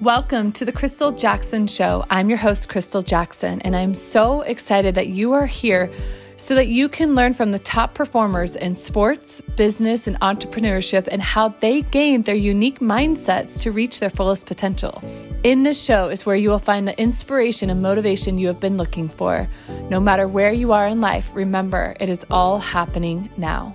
[0.00, 2.04] Welcome to the Crystal Jackson Show.
[2.08, 5.90] I'm your host, Crystal Jackson, and I'm so excited that you are here
[6.36, 11.20] so that you can learn from the top performers in sports, business, and entrepreneurship and
[11.20, 15.02] how they gain their unique mindsets to reach their fullest potential.
[15.42, 18.76] In this show is where you will find the inspiration and motivation you have been
[18.76, 19.48] looking for.
[19.90, 23.74] No matter where you are in life, remember it is all happening now.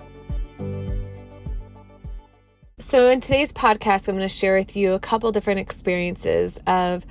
[2.85, 7.05] So, in today's podcast, I'm going to share with you a couple different experiences of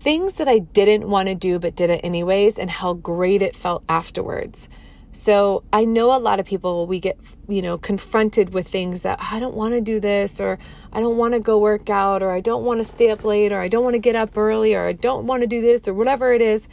[0.00, 3.54] things that I didn't want to do but did it anyways and how great it
[3.54, 4.68] felt afterwards.
[5.12, 9.18] So, I know a lot of people, we get, you know, confronted with things that
[9.22, 10.58] I don't want to do this, or
[10.92, 13.52] I don't want to go work out, or I don't want to stay up late,
[13.52, 15.86] or I don't want to get up early, or I don't want to do this,
[15.86, 16.66] or whatever it is.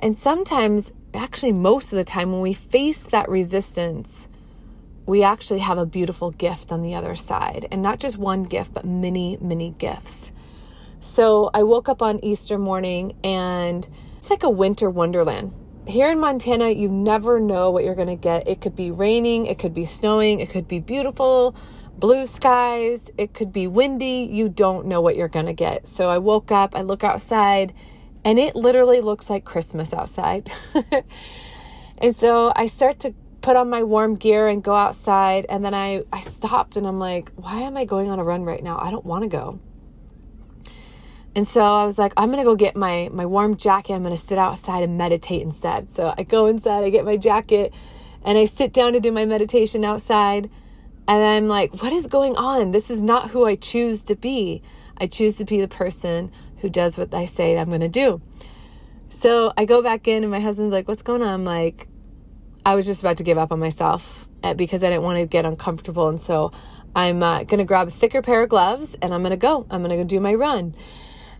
[0.00, 4.28] And sometimes, actually, most of the time, when we face that resistance,
[5.10, 7.66] we actually have a beautiful gift on the other side.
[7.72, 10.30] And not just one gift, but many, many gifts.
[11.00, 15.52] So I woke up on Easter morning and it's like a winter wonderland.
[15.84, 18.46] Here in Montana, you never know what you're going to get.
[18.46, 21.56] It could be raining, it could be snowing, it could be beautiful,
[21.98, 24.28] blue skies, it could be windy.
[24.30, 25.88] You don't know what you're going to get.
[25.88, 27.74] So I woke up, I look outside,
[28.24, 30.52] and it literally looks like Christmas outside.
[31.98, 35.46] and so I start to put on my warm gear and go outside.
[35.48, 38.44] And then I, I stopped and I'm like, why am I going on a run
[38.44, 38.78] right now?
[38.78, 39.60] I don't want to go.
[41.34, 43.94] And so I was like, I'm going to go get my, my warm jacket.
[43.94, 45.90] I'm going to sit outside and meditate instead.
[45.90, 47.72] So I go inside, I get my jacket,
[48.24, 50.50] and I sit down to do my meditation outside.
[51.06, 52.72] And I'm like, what is going on?
[52.72, 54.62] This is not who I choose to be.
[54.96, 58.20] I choose to be the person who does what I say I'm going to do.
[59.08, 61.28] So I go back in, and my husband's like, what's going on?
[61.28, 61.88] I'm like,
[62.64, 65.26] I was just about to give up on myself eh, because I didn't want to
[65.26, 66.08] get uncomfortable.
[66.08, 66.52] And so
[66.94, 69.66] I'm uh, going to grab a thicker pair of gloves and I'm going to go.
[69.70, 70.74] I'm going to go do my run.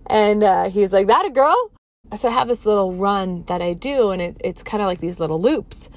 [0.06, 1.70] And uh, he's like, That a girl?
[2.16, 4.98] So I have this little run that I do, and it, it's kind of like
[4.98, 5.88] these little loops.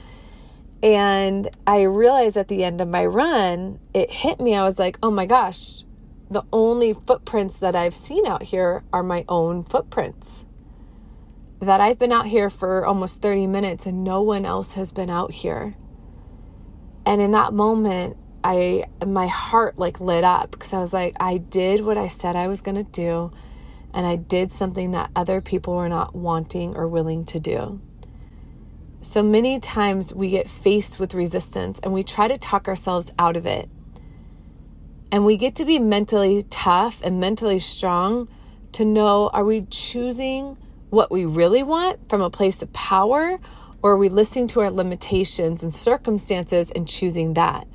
[0.83, 4.54] And I realized at the end of my run, it hit me.
[4.54, 5.86] I was like, Oh my gosh,
[6.30, 10.45] the only footprints that I've seen out here are my own footprints
[11.64, 15.10] that I've been out here for almost 30 minutes and no one else has been
[15.10, 15.76] out here.
[17.06, 21.38] And in that moment, I my heart like lit up because I was like I
[21.38, 23.32] did what I said I was going to do
[23.94, 27.80] and I did something that other people were not wanting or willing to do.
[29.02, 33.38] So many times we get faced with resistance and we try to talk ourselves out
[33.38, 33.70] of it.
[35.12, 38.28] And we get to be mentally tough and mentally strong
[38.72, 40.58] to know are we choosing
[40.93, 43.39] what we really want from a place of power,
[43.81, 47.67] or are we listening to our limitations and circumstances and choosing that?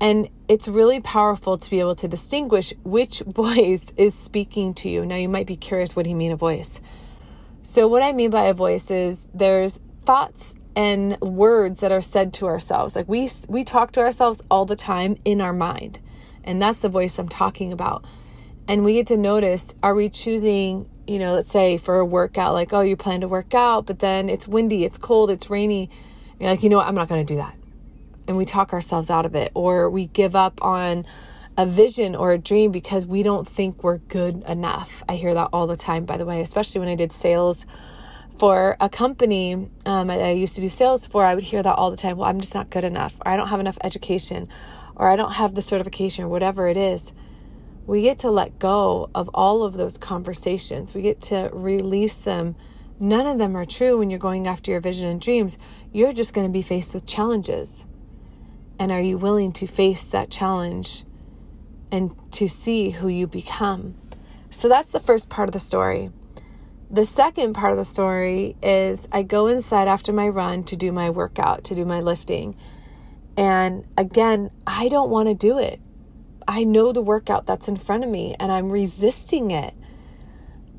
[0.00, 5.06] And it's really powerful to be able to distinguish which voice is speaking to you.
[5.06, 6.80] Now, you might be curious what do you mean a voice?
[7.62, 12.34] So, what I mean by a voice is there's thoughts and words that are said
[12.34, 12.94] to ourselves.
[12.94, 15.98] Like we we talk to ourselves all the time in our mind.
[16.44, 18.04] And that's the voice I'm talking about.
[18.68, 22.52] And we get to notice are we choosing you know, let's say for a workout,
[22.52, 25.90] like, oh, you plan to work out, but then it's windy, it's cold, it's rainy.
[26.38, 27.54] You're like, you know what, I'm not going to do that.
[28.28, 31.06] And we talk ourselves out of it, or we give up on
[31.56, 35.02] a vision or a dream because we don't think we're good enough.
[35.08, 37.66] I hear that all the time, by the way, especially when I did sales
[38.36, 39.54] for a company
[39.86, 41.24] um, I, I used to do sales for.
[41.24, 42.18] I would hear that all the time.
[42.18, 44.48] Well, I'm just not good enough, or I don't have enough education,
[44.94, 47.12] or I don't have the certification, or whatever it is
[47.86, 50.92] we get to let go of all of those conversations.
[50.92, 52.56] We get to release them.
[52.98, 55.56] None of them are true when you're going after your vision and dreams.
[55.92, 57.86] You're just going to be faced with challenges.
[58.78, 61.04] And are you willing to face that challenge
[61.92, 63.94] and to see who you become?
[64.50, 66.10] So that's the first part of the story.
[66.90, 70.92] The second part of the story is I go inside after my run to do
[70.92, 72.56] my workout, to do my lifting.
[73.36, 75.80] And again, I don't want to do it.
[76.48, 79.74] I know the workout that's in front of me and I'm resisting it.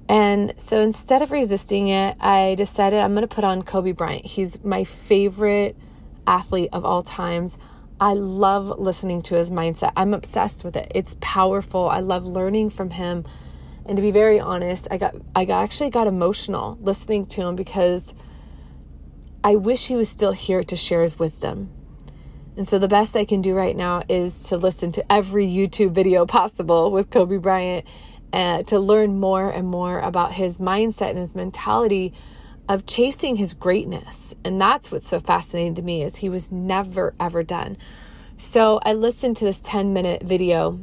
[0.09, 4.25] And so instead of resisting it, I decided I'm going to put on Kobe Bryant.
[4.25, 5.75] He's my favorite
[6.25, 7.57] athlete of all times.
[7.99, 9.91] I love listening to his mindset.
[9.97, 10.91] I'm obsessed with it.
[10.95, 11.89] It's powerful.
[11.89, 13.25] I love learning from him.
[13.85, 18.13] And to be very honest, I got I actually got emotional listening to him because
[19.43, 21.69] I wish he was still here to share his wisdom.
[22.57, 25.91] And so the best I can do right now is to listen to every YouTube
[25.91, 27.85] video possible with Kobe Bryant
[28.33, 32.13] uh, to learn more and more about his mindset and his mentality
[32.67, 34.35] of chasing his greatness.
[34.43, 37.77] And that's what's so fascinating to me is he was never ever done.
[38.37, 40.79] So I listened to this 10 minute video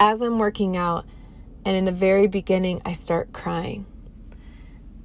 [0.00, 1.06] as I'm working out
[1.64, 3.86] And in the very beginning, I start crying.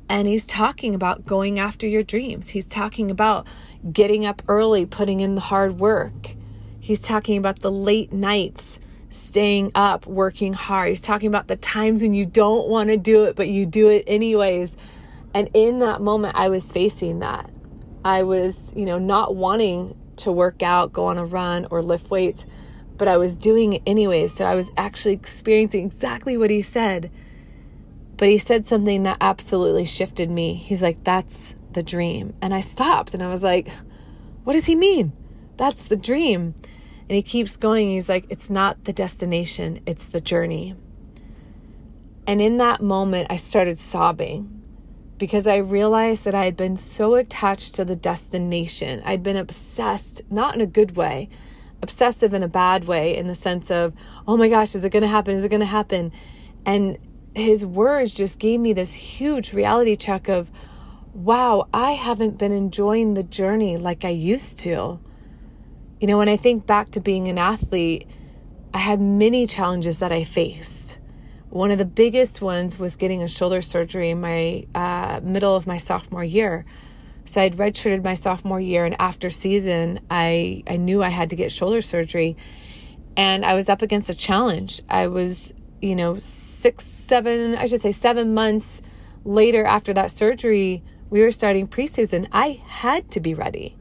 [0.09, 2.50] And he's talking about going after your dreams.
[2.50, 3.45] He's talking about
[3.92, 6.36] getting up early, putting in the hard work.
[6.80, 10.89] He's talking about the late nights, staying up, working hard.
[10.89, 13.89] He's talking about the times when you don't want to do it, but you do
[13.89, 14.77] it anyways.
[15.33, 17.50] And in that moment, I was facing that.
[18.06, 22.09] I was, you know, not wanting to work out, go on a run, or lift
[22.09, 22.45] weights,
[22.98, 24.33] but I was doing it anyways.
[24.33, 27.12] So I was actually experiencing exactly what he said.
[28.18, 30.56] But he said something that absolutely shifted me.
[30.56, 32.34] He's like, That's the dream.
[32.42, 33.69] And I stopped and I was like,
[34.44, 35.14] What does he mean?
[35.58, 36.56] That's the dream.
[37.10, 37.90] And he keeps going.
[37.90, 40.75] He's like, It's not the destination, it's the journey.
[42.25, 44.58] And in that moment, I started sobbing
[45.18, 49.02] because I realized that I had been so attached to the destination.
[49.06, 51.30] I'd been obsessed, not in a good way,
[51.81, 53.96] obsessive in a bad way, in the sense of,
[54.28, 55.36] oh my gosh, is it going to happen?
[55.36, 56.12] Is it going to happen?
[56.66, 56.98] And
[57.38, 60.50] his words just gave me this huge reality check of,
[61.13, 65.00] wow, I haven't been enjoying the journey like I used to.
[66.00, 68.07] You know, when I think back to being an athlete,
[68.74, 71.00] I had many challenges that I faced.
[71.50, 75.66] One of the biggest ones was getting a shoulder surgery in my uh, middle of
[75.66, 76.66] my sophomore year.
[77.25, 81.36] So I'd redshirted my sophomore year, and after season, I I knew I had to
[81.36, 82.38] get shoulder surgery,
[83.18, 84.81] and I was up against a challenge.
[84.90, 85.51] I was,
[85.82, 88.82] you know, six, seven, I should say, seven months
[89.24, 92.28] later after that surgery, we were starting preseason.
[92.32, 93.78] I had to be ready.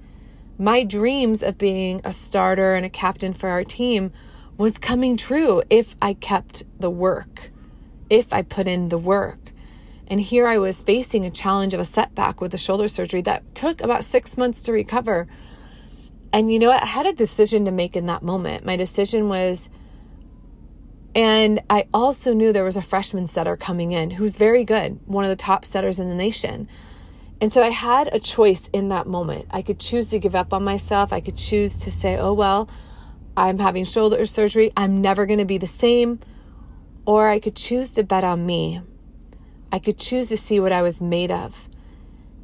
[0.58, 4.12] My dreams of being a starter and a captain for our team
[4.56, 7.50] was coming true if I kept the work,
[8.08, 9.38] if I put in the work.
[10.08, 13.54] And here I was facing a challenge of a setback with a shoulder surgery that
[13.54, 15.26] took about six months to recover.
[16.32, 18.64] And you know, I had a decision to make in that moment.
[18.64, 19.68] My decision was
[21.16, 25.24] and I also knew there was a freshman setter coming in who's very good, one
[25.24, 26.68] of the top setters in the nation.
[27.40, 29.46] And so I had a choice in that moment.
[29.50, 31.14] I could choose to give up on myself.
[31.14, 32.68] I could choose to say, oh, well,
[33.34, 34.74] I'm having shoulder surgery.
[34.76, 36.20] I'm never going to be the same.
[37.06, 38.82] Or I could choose to bet on me.
[39.72, 41.66] I could choose to see what I was made of.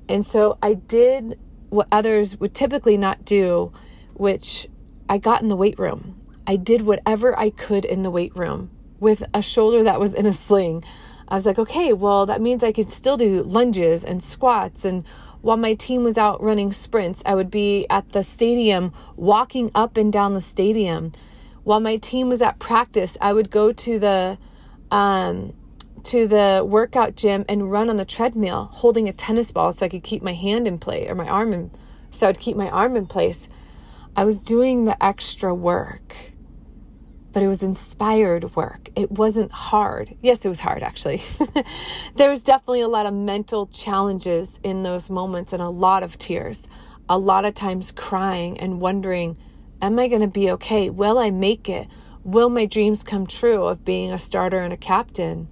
[0.08, 3.70] And so I did what others would typically not do,
[4.14, 4.66] which
[5.10, 6.21] I got in the weight room.
[6.46, 10.26] I did whatever I could in the weight room with a shoulder that was in
[10.26, 10.84] a sling.
[11.28, 14.84] I was like, okay, well, that means I could still do lunges and squats.
[14.84, 15.04] And
[15.40, 19.96] while my team was out running sprints, I would be at the stadium walking up
[19.96, 21.12] and down the stadium.
[21.64, 24.38] While my team was at practice, I would go to the
[24.90, 25.54] um,
[26.04, 29.88] to the workout gym and run on the treadmill holding a tennis ball so I
[29.88, 31.70] could keep my hand in place or my arm in
[32.10, 33.48] so I'd keep my arm in place.
[34.14, 36.31] I was doing the extra work
[37.32, 38.90] but it was inspired work.
[38.94, 40.16] It wasn't hard.
[40.20, 41.22] Yes, it was hard actually.
[42.16, 46.18] there was definitely a lot of mental challenges in those moments and a lot of
[46.18, 46.68] tears,
[47.08, 49.36] a lot of times crying and wondering,
[49.80, 50.90] am I going to be okay?
[50.90, 51.88] Will I make it?
[52.24, 55.48] Will my dreams come true of being a starter and a captain?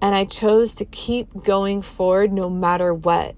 [0.00, 3.34] And I chose to keep going forward no matter what.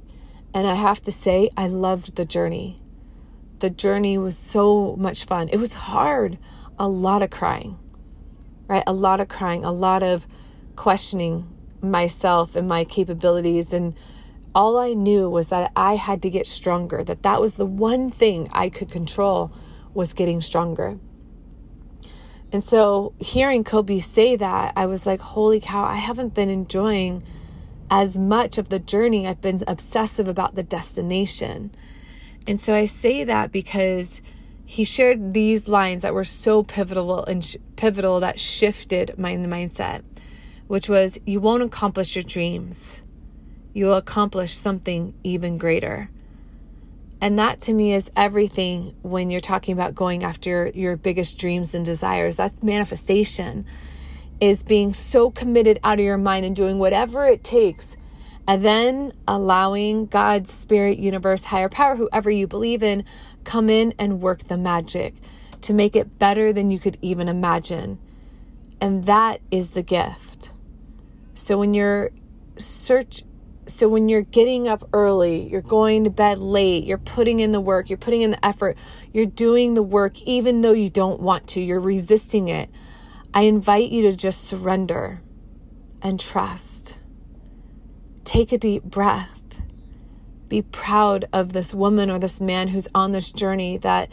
[0.52, 2.82] And I have to say, I loved the journey.
[3.60, 5.48] The journey was so much fun.
[5.48, 6.38] It was hard
[6.80, 7.78] a lot of crying,
[8.66, 8.82] right?
[8.86, 10.26] A lot of crying, a lot of
[10.76, 11.46] questioning
[11.82, 13.74] myself and my capabilities.
[13.74, 13.94] And
[14.54, 18.10] all I knew was that I had to get stronger, that that was the one
[18.10, 19.52] thing I could control
[19.92, 20.98] was getting stronger.
[22.50, 27.22] And so hearing Kobe say that, I was like, holy cow, I haven't been enjoying
[27.90, 29.26] as much of the journey.
[29.26, 31.72] I've been obsessive about the destination.
[32.46, 34.22] And so I say that because
[34.70, 40.04] he shared these lines that were so pivotal and sh- pivotal that shifted my mindset,
[40.68, 43.02] which was you won't accomplish your dreams.
[43.74, 46.08] You will accomplish something even greater.
[47.20, 51.74] And that to me is everything when you're talking about going after your biggest dreams
[51.74, 52.36] and desires.
[52.36, 53.66] That's manifestation,
[54.40, 57.96] is being so committed out of your mind and doing whatever it takes.
[58.50, 63.04] And then allowing God's spirit, universe, higher power, whoever you believe in,
[63.44, 65.14] come in and work the magic
[65.60, 68.00] to make it better than you could even imagine.
[68.80, 70.50] And that is the gift.
[71.32, 72.10] So when you're
[72.56, 73.22] search
[73.68, 77.60] so when you're getting up early, you're going to bed late, you're putting in the
[77.60, 78.76] work, you're putting in the effort,
[79.12, 82.68] you're doing the work even though you don't want to, you're resisting it.
[83.32, 85.22] I invite you to just surrender
[86.02, 86.99] and trust.
[88.30, 89.40] Take a deep breath
[90.48, 94.10] be proud of this woman or this man who's on this journey that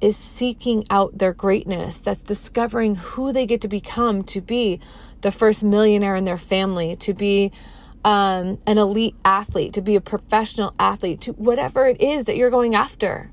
[0.00, 4.78] is seeking out their greatness, that's discovering who they get to become to be
[5.22, 7.50] the first millionaire in their family, to be
[8.04, 12.50] um, an elite athlete, to be a professional athlete, to whatever it is that you're
[12.50, 13.32] going after.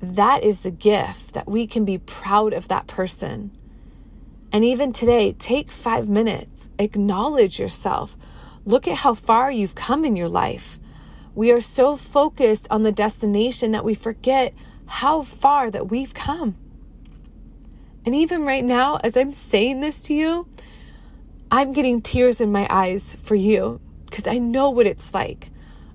[0.00, 3.50] That is the gift that we can be proud of that person.
[4.52, 8.16] And even today, take five minutes, acknowledge yourself,
[8.64, 10.78] look at how far you've come in your life.
[11.34, 14.52] We are so focused on the destination that we forget
[14.86, 16.56] how far that we've come.
[18.04, 20.48] And even right now, as I'm saying this to you,
[21.50, 25.50] I'm getting tears in my eyes for you because I know what it's like.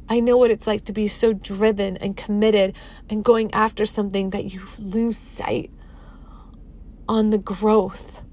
[0.07, 2.75] I know what it's like to be so driven and committed
[3.09, 5.71] and going after something that you lose sight
[7.07, 8.23] on the growth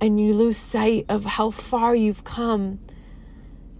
[0.00, 2.78] and you lose sight of how far you've come.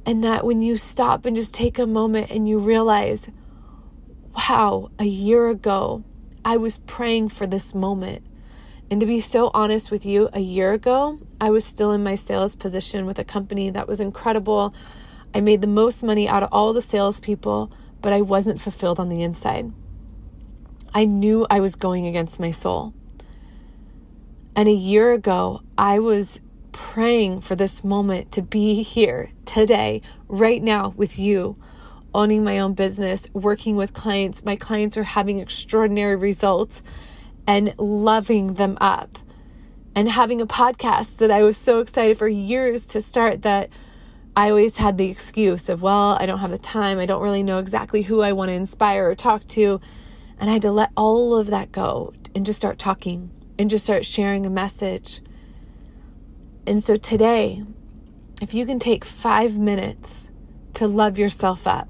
[0.09, 3.29] And that when you stop and just take a moment and you realize,
[4.35, 6.03] wow, a year ago,
[6.43, 8.25] I was praying for this moment.
[8.91, 12.15] And to be so honest with you, a year ago, I was still in my
[12.15, 14.73] sales position with a company that was incredible.
[15.35, 19.11] I made the most money out of all the salespeople, but I wasn't fulfilled on
[19.11, 19.71] the inside.
[20.95, 22.95] I knew I was going against my soul.
[24.57, 26.41] And a year ago, I was
[26.79, 31.57] praying for this moment to be here today, right now, with you,
[32.15, 34.45] owning my own business, working with clients.
[34.45, 36.85] My clients are having extraordinary results
[37.49, 39.19] and loving them up
[39.97, 43.71] and having a podcast that I was so excited for years to start that
[44.37, 47.01] I always had the excuse of, well, I don't have the time.
[47.01, 49.81] I don't really know exactly who I want to inspire or talk to.
[50.39, 53.83] And I had to let all of that go and just start talking and just
[53.83, 55.23] start sharing a message.
[56.69, 57.63] And so today,
[58.43, 60.31] if you can take five minutes
[60.75, 61.89] to love yourself up,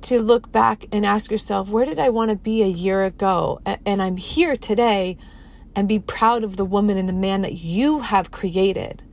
[0.00, 3.60] to look back and ask yourself, where did I want to be a year ago?
[3.64, 5.18] And I'm here today
[5.76, 9.04] and be proud of the woman and the man that you have created.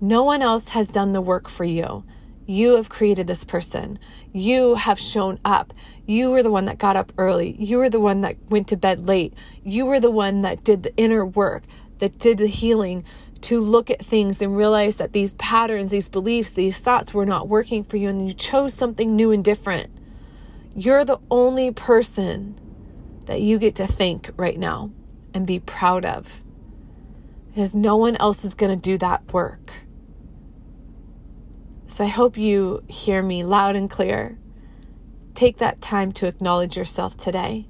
[0.00, 2.04] No one else has done the work for you.
[2.46, 3.98] You have created this person.
[4.32, 5.74] You have shown up.
[6.06, 7.54] You were the one that got up early.
[7.58, 9.34] You were the one that went to bed late.
[9.62, 11.64] You were the one that did the inner work,
[11.98, 13.04] that did the healing
[13.42, 17.48] to look at things and realize that these patterns, these beliefs, these thoughts were not
[17.48, 19.90] working for you and you chose something new and different.
[20.74, 22.58] You're the only person
[23.26, 24.90] that you get to think right now
[25.34, 26.42] and be proud of
[27.46, 29.72] because no one else is going to do that work.
[31.86, 34.38] So I hope you hear me loud and clear.
[35.34, 37.66] Take that time to acknowledge yourself today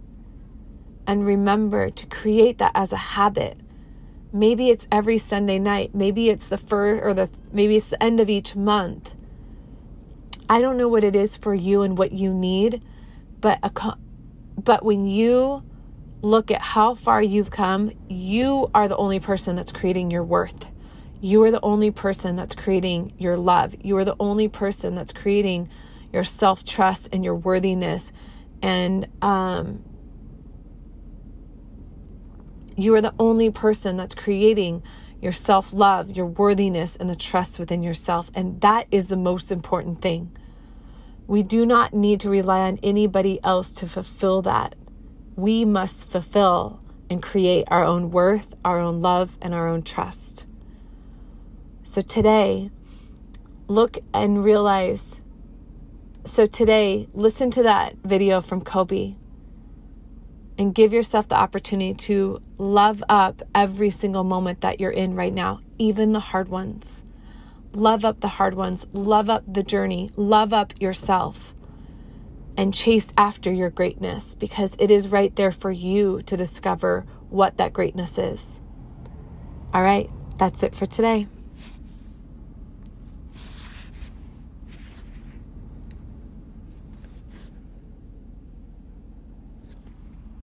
[1.06, 3.58] and remember to create that as a habit.
[4.32, 8.20] Maybe it's every Sunday night, maybe it's the first or the maybe it's the end
[8.20, 9.14] of each month.
[10.48, 12.82] I don't know what it is for you and what you need,
[13.40, 13.96] but a,
[14.56, 15.62] but when you
[16.22, 20.66] look at how far you've come, you are the only person that's creating your worth.
[21.20, 23.74] You are the only person that's creating your love.
[23.82, 25.68] You are the only person that's creating
[26.12, 28.12] your self trust and your worthiness.
[28.62, 29.84] And um,
[32.78, 34.84] you are the only person that's creating
[35.20, 38.30] your self love, your worthiness, and the trust within yourself.
[38.34, 40.30] And that is the most important thing.
[41.26, 44.76] We do not need to rely on anybody else to fulfill that.
[45.34, 46.80] We must fulfill
[47.10, 50.46] and create our own worth, our own love, and our own trust.
[51.82, 52.70] So today,
[53.66, 55.20] look and realize.
[56.24, 59.14] So today, listen to that video from Kobe
[60.58, 65.32] and give yourself the opportunity to love up every single moment that you're in right
[65.32, 67.04] now, even the hard ones.
[67.72, 71.54] Love up the hard ones, love up the journey, love up yourself,
[72.56, 77.56] and chase after your greatness because it is right there for you to discover what
[77.56, 78.60] that greatness is.
[79.72, 81.28] All right, that's it for today.